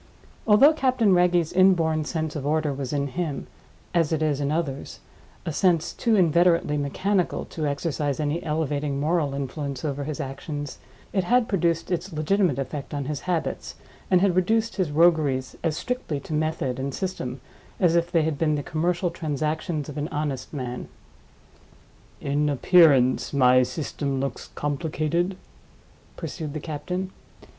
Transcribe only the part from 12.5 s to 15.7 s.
effect on his habits, and had reduced his rogueries